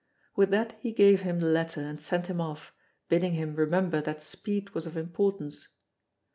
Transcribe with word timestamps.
With 0.35 0.49
that 0.49 0.79
he 0.79 0.93
gave 0.93 1.21
him 1.21 1.39
the 1.39 1.45
letter 1.45 1.79
and 1.81 2.01
sent 2.01 2.25
him 2.25 2.41
off, 2.41 2.73
bidding 3.07 3.33
him 3.33 3.53
remember 3.55 4.01
that 4.01 4.19
speed 4.19 4.71
was 4.71 4.87
of 4.87 4.97
importance. 4.97 5.67